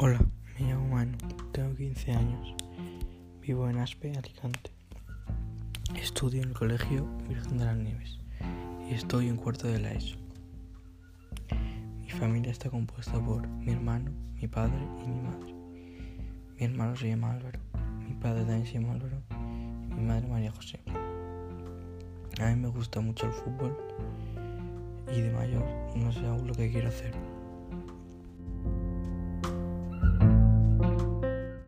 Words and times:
Hola, 0.00 0.18
me 0.58 0.66
llamo 0.66 0.88
Manu, 0.88 1.16
tengo 1.52 1.76
15 1.76 2.12
años, 2.12 2.56
vivo 3.40 3.70
en 3.70 3.78
Aspe, 3.78 4.10
Alicante. 4.18 4.72
Estudio 5.94 6.42
en 6.42 6.48
el 6.48 6.54
Colegio 6.54 7.06
Virgen 7.28 7.58
de 7.58 7.64
las 7.64 7.76
Nieves 7.76 8.18
y 8.90 8.94
estoy 8.94 9.28
en 9.28 9.36
cuarto 9.36 9.68
de 9.68 9.78
la 9.78 9.92
ESO. 9.92 10.16
Mi 12.00 12.10
familia 12.10 12.50
está 12.50 12.70
compuesta 12.70 13.24
por 13.24 13.46
mi 13.46 13.70
hermano, 13.70 14.10
mi 14.34 14.48
padre 14.48 14.80
y 15.04 15.08
mi 15.08 15.20
madre. 15.20 15.54
Mi 16.58 16.64
hermano 16.64 16.96
se 16.96 17.10
llama 17.10 17.30
Álvaro, 17.30 17.60
mi 18.00 18.14
padre 18.14 18.40
también 18.40 18.66
se 18.66 18.72
llama 18.72 18.94
Álvaro 18.94 19.22
y 19.90 19.94
mi 19.94 20.02
madre 20.02 20.26
María 20.26 20.50
José. 20.50 20.80
A 22.40 22.46
mí 22.46 22.56
me 22.56 22.68
gusta 22.68 23.00
mucho 23.00 23.26
el 23.26 23.32
fútbol 23.32 23.78
y 25.16 25.20
de 25.20 25.30
mayor 25.30 25.64
no 25.94 26.10
sé 26.10 26.26
aún 26.26 26.48
lo 26.48 26.54
que 26.54 26.68
quiero 26.68 26.88
hacer. 26.88 27.14